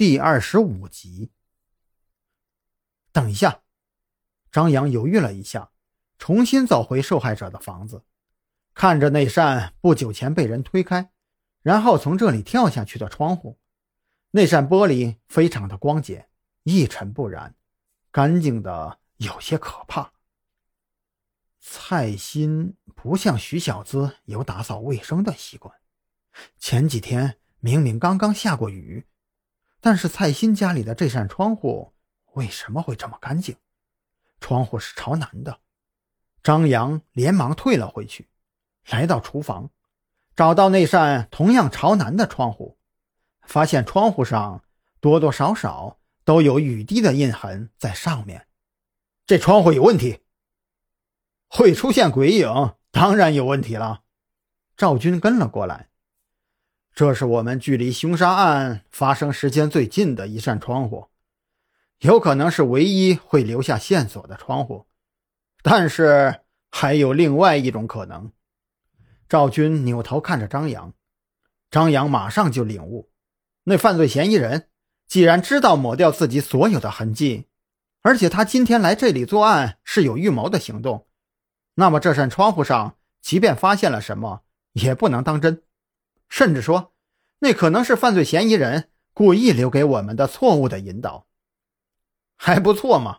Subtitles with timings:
[0.00, 1.30] 第二十五集。
[3.12, 3.60] 等一下，
[4.50, 5.72] 张扬犹豫了一下，
[6.16, 8.02] 重新走回受害者的房子，
[8.72, 11.12] 看着那扇不久前被人推开，
[11.60, 13.58] 然后从这里跳下去的窗户。
[14.30, 16.30] 那扇玻璃非常的光洁，
[16.62, 17.54] 一尘不染，
[18.10, 20.14] 干净的有些可怕。
[21.60, 25.76] 蔡鑫不像徐小姿有打扫卫生的习惯，
[26.58, 29.04] 前几天明明刚刚下过雨。
[29.80, 31.92] 但是蔡鑫家里的这扇窗户
[32.34, 33.56] 为什么会这么干净？
[34.40, 35.60] 窗户是朝南的。
[36.42, 38.28] 张扬连忙退了回去，
[38.88, 39.70] 来到厨房，
[40.34, 42.78] 找到那扇同样朝南的窗户，
[43.42, 44.64] 发现窗户上
[45.00, 48.46] 多多少少都有雨滴的印痕在上面。
[49.26, 50.20] 这窗户有问题，
[51.48, 54.04] 会出现鬼影，当然有问题了。
[54.76, 55.89] 赵军跟了过来。
[57.00, 61.06] 这是我们距离凶杀案发生时间最近的一扇窗户，
[62.00, 64.84] 有可能是唯一会留下线索的窗户，
[65.62, 68.30] 但是还有另外一种可能。
[69.30, 70.92] 赵军扭头看着张扬，
[71.70, 73.08] 张扬马上就领悟：
[73.64, 74.68] 那犯罪嫌疑人
[75.06, 77.46] 既然知道抹掉自己所有的痕迹，
[78.02, 81.06] 而且他今天来这里作案是有预谋的行动，
[81.76, 85.62] 那么这扇窗户上即便发现了什么，也不能当真。
[86.30, 86.94] 甚至说，
[87.40, 91.26] 那可能是犯罪嫌疑人故意留给我们的错误的引导，
[92.36, 93.18] 还不错嘛。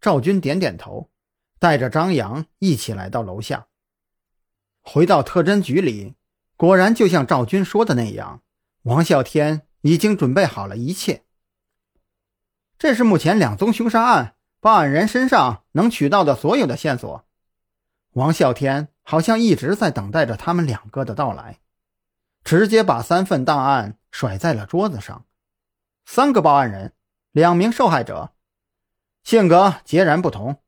[0.00, 1.10] 赵军点点头，
[1.58, 3.68] 带着张扬一起来到楼下。
[4.82, 6.14] 回到特侦局里，
[6.56, 8.42] 果然就像赵军说的那样，
[8.82, 11.22] 王啸天已经准备好了一切。
[12.76, 17.24] 这是目前两宗凶杀案报案人身上能取到的所有的线索。
[18.14, 21.61] 王啸天好像一直在等待着他们两个的到来。
[22.44, 25.24] 直接把三份档案甩在了桌子上，
[26.04, 26.92] 三个报案人，
[27.30, 28.32] 两名受害者，
[29.22, 30.60] 性格截然不同，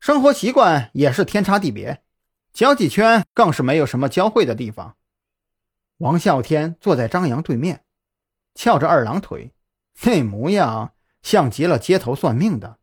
[0.00, 2.02] 生活习惯也是天差地别，
[2.52, 4.96] 交际圈更是没有什么交汇的地方。
[5.98, 7.84] 王啸天坐在张扬对面，
[8.54, 9.54] 翘着二郎腿，
[10.02, 10.92] 那模样
[11.22, 12.78] 像极了街头算命的。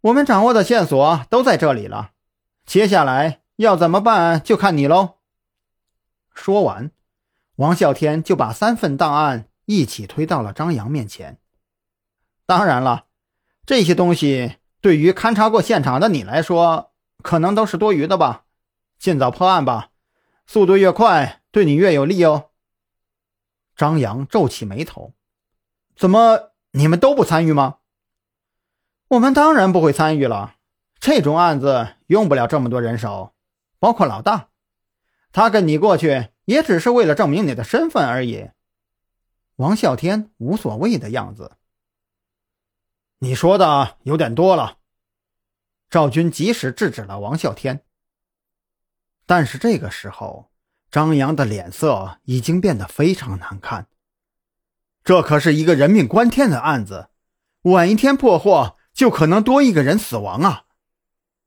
[0.00, 2.10] 我们掌握的线索都在这里了，
[2.66, 5.18] 接下来要怎么办就看你喽。
[6.34, 6.90] 说完。
[7.56, 11.38] 王啸天就把三份档案一起推到了张扬面前。
[12.44, 13.06] 当然了，
[13.64, 18.44] 这些东西对于勘察过现场的你来说，可能都是多余的吧。
[18.98, 19.90] 尽早破案吧，
[20.46, 22.50] 速度越快，对你越有利哦。
[23.74, 25.14] 张扬皱起眉头
[25.96, 27.78] ：“怎么，你们都不参与吗
[29.08, 30.56] ？”“我们当然不会参与了。
[31.00, 33.34] 这种案子用不了这么多人手，
[33.78, 34.48] 包括老大，
[35.32, 38.48] 他跟你过去。”也只是为了证明你的身份而已。
[39.56, 41.52] 王啸天无所谓的样子。
[43.18, 44.78] 你说的有点多了。
[45.88, 47.82] 赵军及时制止了王啸天。
[49.26, 50.50] 但是这个时候，
[50.90, 53.88] 张扬的脸色已经变得非常难看。
[55.02, 57.08] 这可是一个人命关天的案子，
[57.62, 60.64] 晚一天破获，就可能多一个人死亡啊！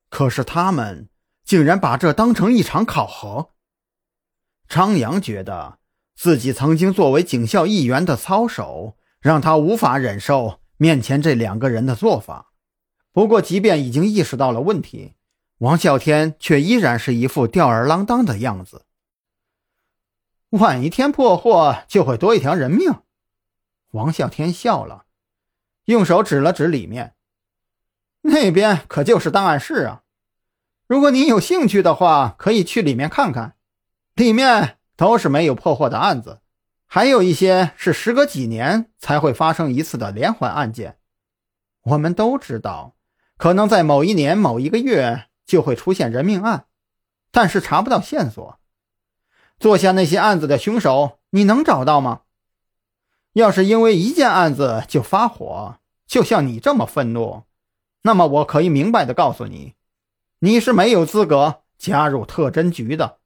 [0.09, 1.09] 可是他们
[1.43, 3.51] 竟然把这当成一场考核。
[4.69, 5.79] 张扬觉得
[6.15, 12.53] 自己曾经作为警校一员的操守，让他无法忍受面前这两个人的做法。
[13.11, 15.15] 不过，即便已经意识到了问题，
[15.57, 18.85] 王啸天却依然是一副吊儿郎当的样子。
[20.51, 22.93] 晚一天破获，就会多一条人命。
[23.91, 25.05] 王啸天笑了，
[25.85, 27.15] 用手指了指里面，
[28.21, 30.03] 那边可就是档案室啊。
[30.85, 33.55] 如果你有兴趣的话，可以去里面看看。
[34.19, 36.41] 里面都是没有破获的案子，
[36.85, 40.97] 还有一些是时隔几年才会发生一次的连环案件。
[41.83, 42.95] 我们都知道，
[43.37, 46.65] 可能在某一年某一个月就会出现人命案，
[47.31, 48.59] 但是查不到线索。
[49.57, 52.23] 做下那些案子的凶手，你能找到吗？
[53.31, 57.43] 要是因为一件案子就发火，就像你这么愤怒，
[58.01, 59.75] 那么我可以明白的告诉你，
[60.39, 63.18] 你是没有资格加入特侦局的。